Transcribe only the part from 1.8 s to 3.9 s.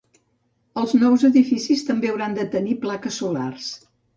també hauran de tenir plaques solars.